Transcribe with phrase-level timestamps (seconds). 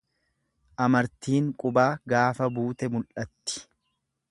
[0.85, 3.65] Amartiin qubaa gaafa buute mul'atti.